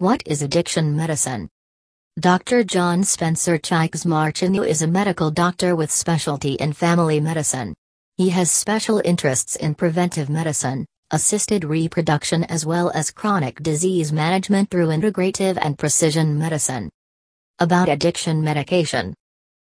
[0.00, 1.50] What is addiction medicine?
[2.18, 2.64] Dr.
[2.64, 7.74] John Spencer Chikes Marcheneau is a medical doctor with specialty in family medicine.
[8.16, 14.70] He has special interests in preventive medicine, assisted reproduction as well as chronic disease management
[14.70, 16.88] through integrative and precision medicine.
[17.58, 19.12] About addiction medication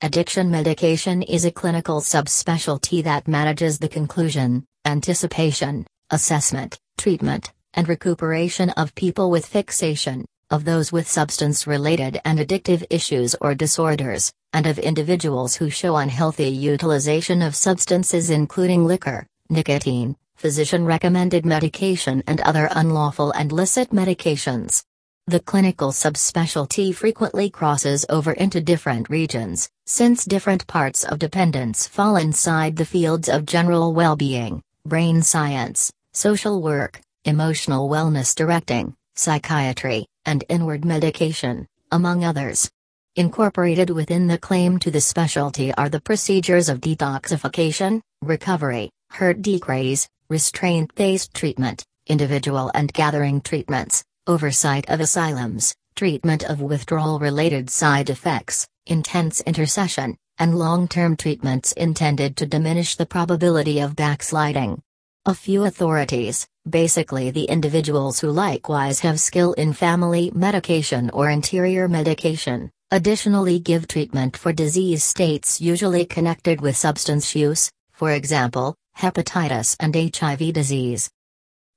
[0.00, 8.70] Addiction medication is a clinical subspecialty that manages the conclusion, anticipation, assessment, treatment, and recuperation
[8.70, 14.66] of people with fixation, of those with substance related and addictive issues or disorders, and
[14.66, 22.40] of individuals who show unhealthy utilization of substances including liquor, nicotine, physician recommended medication, and
[22.40, 24.82] other unlawful and licit medications.
[25.28, 32.16] The clinical subspecialty frequently crosses over into different regions, since different parts of dependence fall
[32.16, 40.06] inside the fields of general well being, brain science, social work, emotional wellness directing, psychiatry,
[40.24, 42.70] and inward medication, among others.
[43.16, 50.08] Incorporated within the claim to the specialty are the procedures of detoxification, recovery, hurt decrease,
[50.28, 58.10] restraint based treatment, individual and gathering treatments, oversight of asylums, treatment of withdrawal related side
[58.10, 64.80] effects, intense intercession, and long term treatments intended to diminish the probability of backsliding.
[65.24, 71.88] A few authorities, basically the individuals who likewise have skill in family medication or interior
[71.88, 79.76] medication, additionally give treatment for disease states usually connected with substance use, for example, hepatitis
[79.80, 81.10] and HIV disease.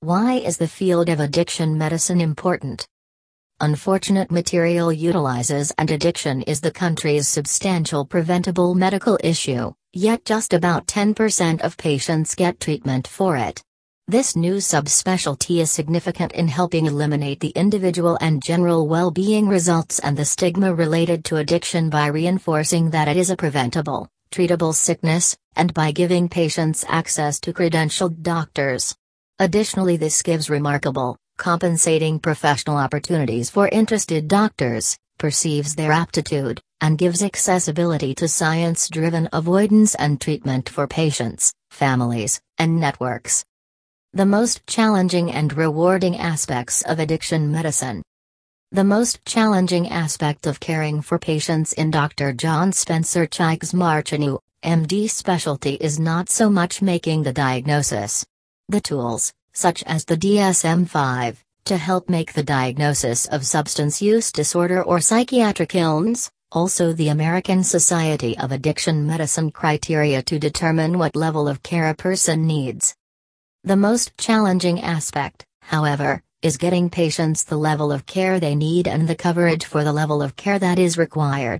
[0.01, 2.87] Why is the field of addiction medicine important?
[3.61, 9.73] Unfortunate material utilizes and addiction is the country's substantial preventable medical issue.
[9.91, 13.61] Yet just about 10% of patients get treatment for it.
[14.09, 19.99] This new subspecialty is significant in helping eliminate the individual and general well being results
[19.99, 25.38] and the stigma related to addiction by reinforcing that it is a preventable, treatable sickness,
[25.55, 28.95] and by giving patients access to credentialed doctors.
[29.38, 37.22] Additionally, this gives remarkable, compensating professional opportunities for interested doctors, perceives their aptitude, and gives
[37.22, 43.45] accessibility to science driven avoidance and treatment for patients, families, and networks.
[44.14, 48.02] The most challenging and rewarding aspects of addiction medicine.
[48.72, 52.34] The most challenging aspect of caring for patients in Dr.
[52.34, 58.25] John Spencer Chikes Marcheneau, MD specialty is not so much making the diagnosis.
[58.68, 64.31] The tools, such as the DSM 5, to help make the diagnosis of substance use
[64.31, 71.16] disorder or psychiatric illness, also the American Society of Addiction Medicine criteria to determine what
[71.16, 72.96] level of care a person needs.
[73.66, 79.06] The most challenging aspect, however, is getting patients the level of care they need and
[79.06, 81.59] the coverage for the level of care that is required.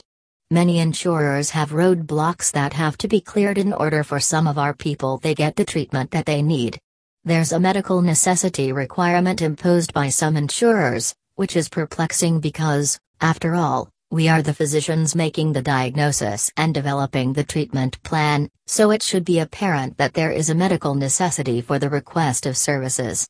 [0.50, 4.74] Many insurers have roadblocks that have to be cleared in order for some of our
[4.74, 6.80] people they get the treatment that they need.
[7.26, 13.90] There's a medical necessity requirement imposed by some insurers, which is perplexing because, after all,
[14.12, 19.24] we are the physicians making the diagnosis and developing the treatment plan, so it should
[19.24, 23.28] be apparent that there is a medical necessity for the request of services.